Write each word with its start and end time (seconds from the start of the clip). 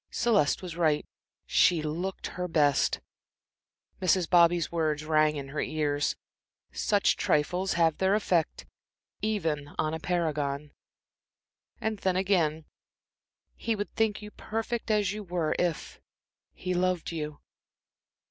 Celeste 0.09 0.63
was 0.63 0.75
right 0.75 1.05
she 1.45 1.83
looked 1.83 2.25
her 2.33 2.47
best. 2.47 3.01
Mrs. 4.01 4.27
Bobby's 4.27 4.71
words 4.71 5.05
rang 5.05 5.35
in 5.35 5.49
her 5.49 5.59
ears. 5.61 6.15
"Such 6.71 7.17
trifles 7.17 7.73
have 7.73 7.99
their 7.99 8.15
effect 8.15 8.65
even 9.21 9.67
on 9.77 9.93
a 9.93 9.99
paragon." 9.99 10.71
And 11.79 11.99
then 11.99 12.15
again 12.15 12.65
"He 13.55 13.75
would 13.75 13.93
think 13.93 14.23
you 14.23 14.31
perfect 14.31 14.89
as 14.89 15.13
you 15.13 15.21
were 15.23 15.55
if 15.59 16.01
he 16.51 16.73
loved 16.73 17.11
you." 17.11 17.37